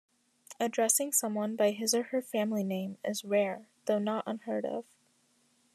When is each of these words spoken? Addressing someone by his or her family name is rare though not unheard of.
Addressing 0.59 1.11
someone 1.11 1.55
by 1.55 1.69
his 1.69 1.93
or 1.93 2.01
her 2.05 2.23
family 2.23 2.63
name 2.63 2.97
is 3.05 3.23
rare 3.23 3.67
though 3.85 3.99
not 3.99 4.23
unheard 4.25 4.65
of. 4.65 4.83